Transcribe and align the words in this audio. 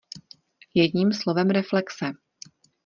Jedním 0.73 1.11
slovem 1.13 1.49
reflexe. 1.51 2.05